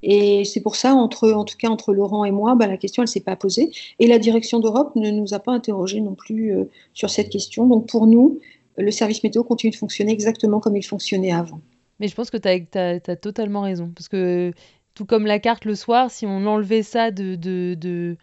Et 0.01 0.45
c'est 0.45 0.61
pour 0.61 0.75
ça, 0.75 0.93
entre, 0.93 1.31
en 1.31 1.45
tout 1.45 1.57
cas 1.57 1.69
entre 1.69 1.93
Laurent 1.93 2.25
et 2.25 2.31
moi, 2.31 2.55
ben 2.55 2.67
la 2.67 2.77
question, 2.77 3.01
elle 3.01 3.07
ne 3.07 3.11
s'est 3.11 3.21
pas 3.21 3.35
posée. 3.35 3.71
Et 3.99 4.07
la 4.07 4.19
direction 4.19 4.59
d'Europe 4.59 4.95
ne 4.95 5.09
nous 5.09 5.33
a 5.33 5.39
pas 5.39 5.51
interrogés 5.51 6.01
non 6.01 6.15
plus 6.15 6.55
euh, 6.55 6.65
sur 6.93 7.09
cette 7.09 7.29
question. 7.29 7.65
Donc 7.65 7.87
pour 7.87 8.05
nous, 8.05 8.39
le 8.77 8.91
service 8.91 9.23
météo 9.23 9.43
continue 9.43 9.71
de 9.71 9.77
fonctionner 9.77 10.11
exactement 10.11 10.59
comme 10.59 10.75
il 10.75 10.83
fonctionnait 10.83 11.31
avant. 11.31 11.61
Mais 11.99 12.07
je 12.07 12.15
pense 12.15 12.29
que 12.29 12.37
tu 12.37 12.77
as, 12.77 13.15
totalement 13.15 13.61
raison. 13.61 13.91
Parce 13.95 14.09
que 14.09 14.51
tout 14.93 15.05
comme 15.05 15.25
la 15.25 15.39
carte 15.39 15.65
le 15.65 15.75
soir, 15.75 16.11
si 16.11 16.25
on 16.25 16.45
enlevait 16.45 16.83
ça 16.83 17.11
de, 17.11 17.35
de, 17.35 18.17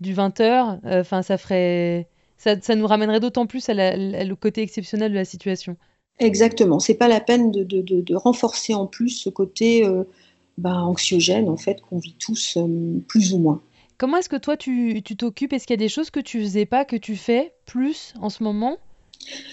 du 0.00 0.14
20h, 0.14 0.80
euh, 0.84 1.22
ça 1.22 1.38
ferait. 1.38 2.08
Ça, 2.36 2.76
nous 2.76 2.86
ramènerait 2.86 3.18
d'autant 3.18 3.46
plus 3.46 3.68
à, 3.68 3.74
le 3.74 4.34
côté 4.34 4.62
exceptionnel 4.62 5.10
de 5.10 5.16
la 5.16 5.24
situation. 5.24 5.76
Exactement. 6.20 6.78
C'est 6.78 6.94
pas 6.94 7.08
la 7.08 7.20
peine 7.20 7.50
de, 7.50 7.64
de, 7.64 8.14
renforcer 8.14 8.74
en 8.74 8.86
plus 8.86 9.10
ce 9.10 9.28
côté 9.28 9.84
euh, 9.84 10.04
bah, 10.56 10.76
anxiogène 10.76 11.48
en 11.48 11.56
fait 11.56 11.80
qu'on 11.80 11.98
vit 11.98 12.14
tous 12.18 12.56
euh, 12.56 13.00
plus 13.08 13.34
ou 13.34 13.38
moins. 13.38 13.60
Comment 13.98 14.18
est-ce 14.18 14.28
que 14.28 14.36
toi 14.36 14.56
tu 14.56 15.02
t'occupes? 15.02 15.52
Est-ce 15.52 15.66
qu'il 15.66 15.74
y 15.74 15.80
a 15.80 15.84
des 15.84 15.88
choses 15.88 16.10
que 16.10 16.20
tu 16.20 16.40
faisais 16.40 16.66
pas 16.66 16.84
que 16.84 16.94
tu 16.94 17.16
fais 17.16 17.52
plus 17.66 18.14
en 18.20 18.30
ce 18.30 18.44
moment? 18.44 18.78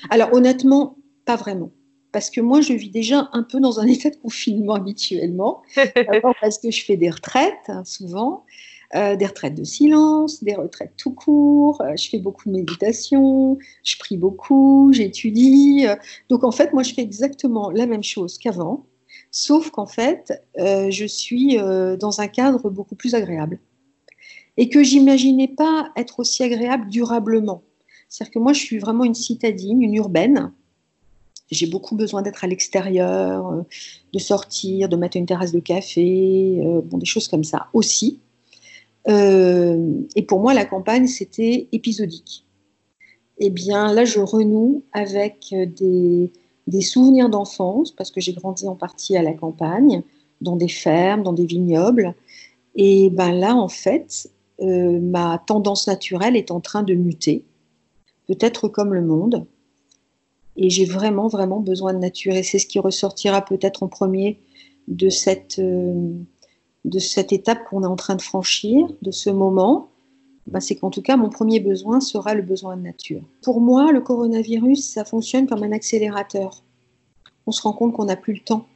Alors 0.09 0.33
honnêtement, 0.33 0.97
pas 1.25 1.35
vraiment. 1.35 1.71
Parce 2.11 2.29
que 2.29 2.39
moi, 2.39 2.61
je 2.61 2.71
vis 2.71 2.89
déjà 2.89 3.29
un 3.33 3.43
peu 3.43 3.59
dans 3.59 3.79
un 3.79 3.87
état 3.87 4.09
de 4.09 4.15
confinement 4.15 4.75
habituellement. 4.75 5.61
parce 6.41 6.59
que 6.59 6.71
je 6.71 6.83
fais 6.85 6.95
des 6.95 7.09
retraites, 7.09 7.67
hein, 7.67 7.83
souvent, 7.83 8.45
euh, 8.95 9.15
des 9.15 9.25
retraites 9.25 9.55
de 9.55 9.63
silence, 9.63 10.43
des 10.43 10.55
retraites 10.55 10.93
tout 10.95 11.11
court. 11.11 11.81
Euh, 11.81 11.95
je 11.97 12.07
fais 12.07 12.19
beaucoup 12.19 12.47
de 12.47 12.53
méditation, 12.53 13.57
je 13.83 13.97
prie 13.97 14.15
beaucoup, 14.15 14.93
j'étudie. 14.93 15.85
Euh. 15.87 15.95
donc 16.29 16.45
en 16.45 16.51
fait, 16.51 16.71
moi, 16.71 16.83
je 16.83 16.93
fais 16.93 17.01
exactement 17.01 17.69
la 17.71 17.85
même 17.85 18.03
chose 18.03 18.37
qu'avant. 18.37 18.85
Sauf 19.31 19.69
qu'en 19.71 19.85
fait, 19.85 20.31
je 20.57 21.05
suis 21.05 21.57
dans 21.57 22.21
un 22.21 22.27
cadre 22.27 22.69
beaucoup 22.69 22.95
plus 22.95 23.15
agréable. 23.15 23.59
Et 24.55 24.69
que 24.69 24.81
j'imaginais 24.81 25.49
pas 25.49 25.91
être 25.97 26.21
aussi 26.21 26.41
agréable 26.41 26.87
durablement. 26.87 27.61
C'est-à-dire 28.15 28.31
que 28.31 28.39
moi, 28.39 28.53
je 28.53 28.61
suis 28.61 28.79
vraiment 28.79 29.03
une 29.03 29.13
citadine, 29.13 29.81
une 29.81 29.93
urbaine. 29.95 30.53
J'ai 31.51 31.67
beaucoup 31.67 31.97
besoin 31.97 32.21
d'être 32.21 32.45
à 32.45 32.47
l'extérieur, 32.47 33.45
euh, 33.45 33.61
de 34.13 34.19
sortir, 34.19 34.87
de 34.87 34.95
mettre 34.95 35.17
une 35.17 35.25
terrasse 35.25 35.51
de 35.51 35.59
café, 35.59 36.61
euh, 36.65 36.79
bon, 36.81 36.97
des 36.97 37.05
choses 37.05 37.27
comme 37.27 37.43
ça 37.43 37.67
aussi. 37.73 38.21
Euh, 39.09 39.99
et 40.15 40.21
pour 40.21 40.39
moi, 40.39 40.53
la 40.53 40.63
campagne, 40.63 41.07
c'était 41.07 41.67
épisodique. 41.73 42.45
Eh 43.39 43.49
bien, 43.49 43.91
là, 43.91 44.05
je 44.05 44.21
renoue 44.21 44.83
avec 44.93 45.53
des, 45.53 46.31
souvenirs 46.81 47.27
d'enfance, 47.27 47.91
parce 47.91 48.11
que 48.11 48.21
j'ai 48.21 48.31
grandi 48.31 48.65
en 48.65 48.75
partie 48.75 49.17
à 49.17 49.23
la 49.23 49.33
campagne, 49.33 50.03
dans 50.39 50.55
des 50.55 50.69
fermes, 50.69 51.21
dans 51.21 51.33
des 51.33 51.45
vignobles. 51.45 52.15
Et 52.75 53.09
ben 53.09 53.33
là, 53.33 53.57
en 53.57 53.67
fait, 53.67 54.31
ma 54.61 55.43
tendance 55.45 55.85
naturelle 55.87 56.37
est 56.37 56.49
en 56.49 56.61
train 56.61 56.81
de 56.81 56.93
muter, 56.93 57.43
peut-être 58.27 58.67
comme 58.67 58.93
le 58.93 59.01
monde. 59.01 59.45
Et 60.57 60.69
j'ai 60.69 60.85
vraiment, 60.85 61.27
vraiment 61.27 61.59
besoin 61.59 61.93
de 61.93 61.99
nature. 61.99 62.33
Et 62.33 62.43
c'est 62.43 62.59
ce 62.59 62.67
qui 62.67 62.79
ressortira 62.79 63.43
peut-être 63.43 63.83
en 63.83 63.87
premier 63.87 64.39
de 64.87 65.09
cette, 65.09 65.59
euh, 65.59 66.13
de 66.85 66.99
cette 66.99 67.33
étape 67.33 67.65
qu'on 67.65 67.83
est 67.83 67.87
en 67.87 67.95
train 67.95 68.15
de 68.15 68.21
franchir, 68.21 68.87
de 69.01 69.11
ce 69.11 69.29
moment. 69.29 69.89
Ben, 70.47 70.59
c'est 70.59 70.75
qu'en 70.75 70.91
tout 70.91 71.01
cas, 71.01 71.17
mon 71.17 71.29
premier 71.29 71.59
besoin 71.59 71.99
sera 71.99 72.35
le 72.35 72.43
besoin 72.43 72.77
de 72.77 72.83
nature. 72.83 73.21
Pour 73.41 73.59
moi, 73.59 73.91
le 73.91 74.01
coronavirus, 74.01 74.87
ça 74.91 75.03
fonctionne 75.03 75.47
comme 75.47 75.63
un 75.63 75.71
accélérateur. 75.71 76.63
On 77.47 77.51
se 77.51 77.61
rend 77.61 77.73
compte 77.73 77.93
qu'on 77.93 78.05
n'a 78.05 78.15
plus 78.15 78.33
le 78.33 78.39
temps. 78.39 78.67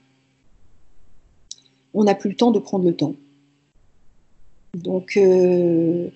On 1.94 2.04
n'a 2.04 2.16
plus 2.16 2.30
le 2.30 2.36
temps 2.36 2.52
de 2.52 2.60
prendre 2.60 2.86
le 2.86 2.96
temps. 2.96 3.16
Donc, 4.76 5.18
euh, 5.18 6.10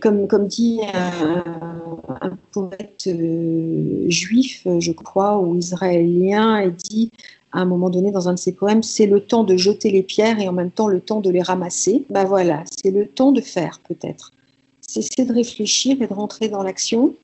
comme, 0.00 0.28
comme 0.28 0.46
dit 0.46 0.80
un, 0.94 2.38
poète 2.52 3.04
euh, 3.06 4.08
juif, 4.08 4.66
je 4.78 4.92
crois, 4.92 5.38
ou 5.38 5.56
israélien, 5.56 6.62
il 6.62 6.74
dit 6.74 7.10
à 7.52 7.60
un 7.60 7.64
moment 7.64 7.90
donné 7.90 8.10
dans 8.10 8.28
un 8.28 8.34
de 8.34 8.38
ses 8.38 8.52
poèmes, 8.52 8.82
c'est 8.82 9.06
le 9.06 9.20
temps 9.20 9.44
de 9.44 9.56
jeter 9.56 9.90
les 9.90 10.02
pierres 10.02 10.40
et 10.40 10.48
en 10.48 10.52
même 10.52 10.70
temps 10.70 10.88
le 10.88 11.00
temps 11.00 11.20
de 11.20 11.30
les 11.30 11.42
ramasser. 11.42 12.04
Ben 12.10 12.24
voilà, 12.24 12.64
c'est 12.82 12.90
le 12.90 13.06
temps 13.06 13.32
de 13.32 13.40
faire 13.40 13.80
peut-être. 13.88 14.32
C'est 14.80 15.24
de 15.24 15.32
réfléchir 15.32 16.00
et 16.00 16.06
de 16.06 16.14
rentrer 16.14 16.48
dans 16.48 16.62
l'action. 16.62 17.14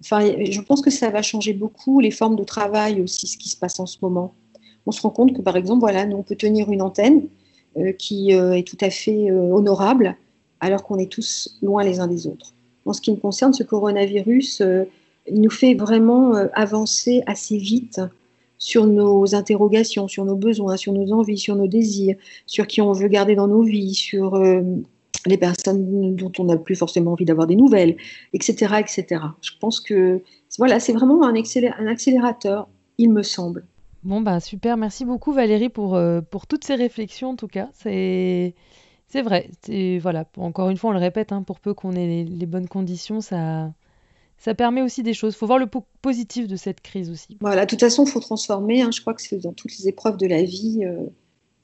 Enfin, 0.00 0.20
je 0.22 0.60
pense 0.62 0.80
que 0.80 0.90
ça 0.90 1.10
va 1.10 1.20
changer 1.20 1.52
beaucoup 1.52 2.00
les 2.00 2.10
formes 2.10 2.36
de 2.36 2.44
travail 2.44 3.02
aussi, 3.02 3.26
ce 3.26 3.36
qui 3.36 3.50
se 3.50 3.56
passe 3.56 3.78
en 3.78 3.86
ce 3.86 3.98
moment. 4.00 4.34
On 4.86 4.92
se 4.92 5.02
rend 5.02 5.10
compte 5.10 5.34
que 5.34 5.42
par 5.42 5.56
exemple, 5.56 5.80
voilà, 5.80 6.06
nous 6.06 6.16
on 6.16 6.22
peut 6.22 6.36
tenir 6.36 6.70
une 6.70 6.80
antenne, 6.80 7.26
euh, 7.76 7.92
qui 7.92 8.34
euh, 8.34 8.54
est 8.54 8.66
tout 8.66 8.78
à 8.80 8.90
fait 8.90 9.30
euh, 9.30 9.52
honorable, 9.52 10.16
alors 10.60 10.82
qu'on 10.82 10.98
est 10.98 11.10
tous 11.10 11.58
loin 11.62 11.84
les 11.84 12.00
uns 12.00 12.06
des 12.06 12.26
autres. 12.26 12.52
En 12.86 12.92
ce 12.92 13.00
qui 13.00 13.10
me 13.10 13.16
concerne, 13.16 13.52
ce 13.52 13.62
coronavirus, 13.62 14.62
il 15.26 15.40
nous 15.40 15.50
fait 15.50 15.74
vraiment 15.74 16.34
avancer 16.54 17.22
assez 17.26 17.58
vite 17.58 18.00
sur 18.58 18.86
nos 18.86 19.34
interrogations, 19.34 20.08
sur 20.08 20.24
nos 20.24 20.36
besoins, 20.36 20.76
sur 20.76 20.92
nos 20.92 21.12
envies, 21.12 21.38
sur 21.38 21.56
nos 21.56 21.66
désirs, 21.66 22.16
sur 22.46 22.66
qui 22.66 22.80
on 22.80 22.92
veut 22.92 23.08
garder 23.08 23.34
dans 23.34 23.48
nos 23.48 23.62
vies, 23.62 23.94
sur 23.94 24.38
les 25.26 25.36
personnes 25.36 26.16
dont 26.16 26.32
on 26.38 26.44
n'a 26.44 26.56
plus 26.56 26.76
forcément 26.76 27.12
envie 27.12 27.24
d'avoir 27.24 27.46
des 27.46 27.56
nouvelles, 27.56 27.96
etc., 28.32 28.76
etc. 28.80 29.22
Je 29.42 29.50
pense 29.60 29.80
que 29.80 30.22
voilà, 30.58 30.80
c'est 30.80 30.92
vraiment 30.92 31.24
un, 31.24 31.34
un 31.34 31.86
accélérateur, 31.86 32.68
il 32.98 33.10
me 33.10 33.22
semble. 33.22 33.64
Bon, 34.02 34.22
bah 34.22 34.40
super, 34.40 34.78
merci 34.78 35.04
beaucoup 35.04 35.32
Valérie 35.32 35.68
pour, 35.68 35.94
euh, 35.94 36.22
pour 36.22 36.46
toutes 36.46 36.64
ces 36.64 36.74
réflexions 36.74 37.30
en 37.30 37.36
tout 37.36 37.48
cas. 37.48 37.68
C'est, 37.74 38.54
c'est 39.10 39.22
vrai, 39.22 39.50
c'est, 39.62 39.98
voilà, 39.98 40.24
encore 40.36 40.70
une 40.70 40.76
fois 40.76 40.90
on 40.90 40.92
le 40.92 41.00
répète, 41.00 41.32
hein, 41.32 41.42
pour 41.42 41.58
peu 41.58 41.74
qu'on 41.74 41.92
ait 41.92 42.24
les, 42.24 42.46
bonnes 42.46 42.68
conditions, 42.68 43.20
ça, 43.20 43.72
ça 44.38 44.54
permet 44.54 44.82
aussi 44.82 45.02
des 45.02 45.14
choses. 45.14 45.34
Il 45.34 45.36
faut 45.36 45.48
voir 45.48 45.58
le 45.58 45.66
positif 46.00 46.46
de 46.46 46.54
cette 46.54 46.80
crise 46.80 47.10
aussi. 47.10 47.36
Voilà, 47.40 47.64
de 47.64 47.70
toute 47.70 47.80
façon, 47.80 48.04
il 48.04 48.10
faut 48.10 48.20
transformer. 48.20 48.82
Hein. 48.82 48.90
Je 48.92 49.00
crois 49.00 49.14
que 49.14 49.22
c'est 49.22 49.38
dans 49.38 49.52
toutes 49.52 49.76
les 49.78 49.88
épreuves 49.88 50.16
de 50.16 50.28
la 50.28 50.44
vie, 50.44 50.84
euh, 50.84 51.06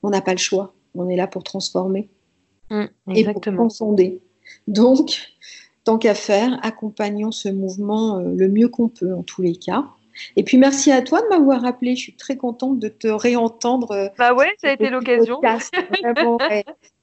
on 0.03 0.11
n'a 0.11 0.21
pas 0.21 0.33
le 0.33 0.39
choix. 0.39 0.75
On 0.97 1.09
est 1.09 1.17
là 1.17 1.29
pour 1.29 1.45
transformer 1.45 2.09
mmh, 2.71 2.85
et 3.15 3.25
pour 3.25 3.41
transcender. 3.41 4.21
Donc, 4.67 5.33
tant 5.85 5.99
qu'à 5.99 6.15
faire, 6.15 6.59
accompagnons 6.63 7.31
ce 7.31 7.49
mouvement 7.49 8.19
euh, 8.19 8.35
le 8.35 8.49
mieux 8.49 8.69
qu'on 8.69 8.89
peut 8.89 9.15
en 9.15 9.23
tous 9.23 9.43
les 9.43 9.55
cas. 9.55 9.87
Et 10.37 10.43
puis 10.43 10.59
merci 10.59 10.93
à 10.93 11.03
toi 11.03 11.21
de 11.23 11.29
m'avoir 11.29 11.65
appelé. 11.65 11.97
Je 11.97 12.01
suis 12.01 12.17
très 12.17 12.37
contente 12.37 12.79
de 12.79 12.89
te 12.89 13.09
réentendre. 13.09 13.93
Euh, 13.93 14.09
bah 14.19 14.35
ouais, 14.35 14.53
ça 14.61 14.71
a 14.71 14.73
été 14.73 14.91
l'occasion. 14.91 15.41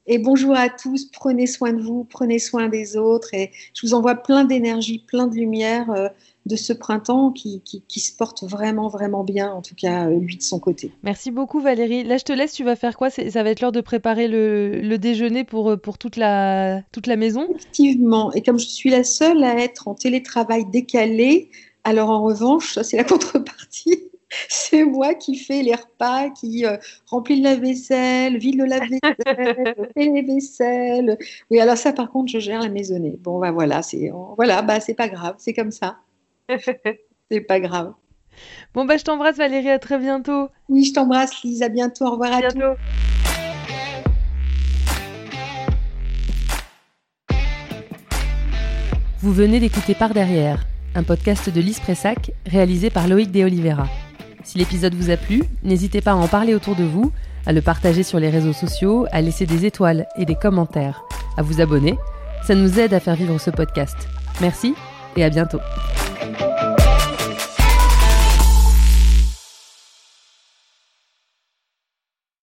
Et 0.05 0.17
bonjour 0.17 0.53
à 0.53 0.67
tous, 0.67 1.05
prenez 1.05 1.47
soin 1.47 1.71
de 1.71 1.81
vous, 1.81 2.03
prenez 2.03 2.37
soin 2.37 2.67
des 2.67 2.97
autres. 2.97 3.33
Et 3.33 3.51
je 3.73 3.87
vous 3.87 3.93
envoie 3.93 4.15
plein 4.15 4.43
d'énergie, 4.43 4.99
plein 4.99 5.27
de 5.27 5.35
lumière 5.35 5.89
euh, 5.91 6.09
de 6.45 6.57
ce 6.57 6.73
printemps 6.73 7.31
qui, 7.31 7.61
qui, 7.61 7.99
se 8.01 8.13
porte 8.13 8.43
vraiment, 8.43 8.89
vraiment 8.89 9.23
bien, 9.23 9.53
en 9.53 9.61
tout 9.61 9.75
cas 9.75 10.09
euh, 10.09 10.19
lui 10.19 10.35
de 10.35 10.41
son 10.41 10.59
côté. 10.59 10.91
Merci 11.03 11.31
beaucoup 11.31 11.61
Valérie. 11.61 12.03
Là, 12.03 12.17
je 12.17 12.25
te 12.25 12.33
laisse, 12.33 12.51
tu 12.51 12.65
vas 12.65 12.75
faire 12.75 12.97
quoi? 12.97 13.09
Ça 13.09 13.43
va 13.43 13.49
être 13.49 13.61
l'heure 13.61 13.71
de 13.71 13.79
préparer 13.79 14.27
le, 14.27 14.81
le, 14.81 14.97
déjeuner 14.97 15.45
pour, 15.45 15.79
pour 15.79 15.97
toute, 15.97 16.17
la, 16.17 16.81
toute 16.91 17.07
la 17.07 17.15
maison? 17.15 17.47
Effectivement. 17.49 18.33
Et 18.33 18.41
comme 18.41 18.59
je 18.59 18.67
suis 18.67 18.89
la 18.89 19.05
seule 19.05 19.41
à 19.41 19.57
être 19.57 19.87
en 19.87 19.93
télétravail 19.93 20.65
décalé, 20.65 21.49
alors 21.83 22.09
en 22.09 22.21
revanche, 22.21 22.73
ça 22.73 22.83
c'est 22.83 22.97
la 22.97 23.03
contrepartie. 23.03 24.09
C'est 24.49 24.83
moi 24.83 25.13
qui 25.13 25.35
fais 25.35 25.61
les 25.61 25.75
repas, 25.75 26.31
qui 26.31 26.65
euh, 26.65 26.77
remplis 27.05 27.37
le 27.37 27.43
lave-vaisselle, 27.43 28.37
vide 28.37 28.57
le 28.57 28.65
lave-vaisselle, 28.65 29.75
fais 29.95 30.05
les 30.05 30.23
vaisselles. 30.23 31.17
Oui, 31.51 31.59
alors 31.59 31.77
ça 31.77 31.93
par 31.93 32.09
contre, 32.09 32.31
je 32.31 32.39
gère 32.39 32.61
la 32.61 32.69
maisonnée. 32.69 33.15
Bon, 33.19 33.39
bah 33.39 33.51
voilà, 33.51 33.83
c'est 33.83 34.11
voilà, 34.35 34.63
bah 34.63 34.79
c'est 34.79 34.95
pas 34.95 35.07
grave, 35.07 35.35
c'est 35.37 35.53
comme 35.53 35.71
ça. 35.71 35.97
c'est 37.29 37.41
pas 37.41 37.59
grave. 37.59 37.93
Bon 38.73 38.85
bah 38.85 38.97
je 38.97 39.03
t'embrasse 39.03 39.37
Valérie, 39.37 39.69
à 39.69 39.77
très 39.77 39.99
bientôt. 39.99 40.49
Oui, 40.67 40.85
je 40.85 40.93
t'embrasse 40.93 41.43
Lise, 41.43 41.61
à 41.61 41.69
bientôt, 41.69 42.05
au 42.05 42.11
revoir 42.11 42.33
à, 42.33 42.37
à 42.37 42.39
bientôt. 42.39 42.79
Vous 49.19 49.31
venez 49.31 49.59
d'écouter 49.59 49.93
Par 49.93 50.13
derrière 50.13 50.65
un 50.95 51.03
podcast 51.03 51.49
de 51.49 51.61
Lise 51.61 51.79
Pressac 51.79 52.31
réalisé 52.45 52.89
par 52.89 53.07
Loïc 53.07 53.31
De 53.31 53.43
Oliveira. 53.43 53.87
Si 54.43 54.57
l'épisode 54.57 54.93
vous 54.93 55.09
a 55.09 55.17
plu, 55.17 55.43
n'hésitez 55.63 56.01
pas 56.01 56.11
à 56.11 56.15
en 56.15 56.27
parler 56.27 56.53
autour 56.53 56.75
de 56.75 56.83
vous, 56.83 57.11
à 57.45 57.53
le 57.53 57.61
partager 57.61 58.03
sur 58.03 58.19
les 58.19 58.29
réseaux 58.29 58.53
sociaux, 58.53 59.05
à 59.11 59.21
laisser 59.21 59.45
des 59.45 59.65
étoiles 59.65 60.07
et 60.17 60.25
des 60.25 60.35
commentaires, 60.35 61.03
à 61.37 61.41
vous 61.41 61.61
abonner. 61.61 61.97
Ça 62.45 62.55
nous 62.55 62.79
aide 62.79 62.93
à 62.93 62.99
faire 62.99 63.15
vivre 63.15 63.39
ce 63.39 63.49
podcast. 63.49 63.95
Merci 64.41 64.75
et 65.15 65.23
à 65.23 65.29
bientôt. 65.29 65.59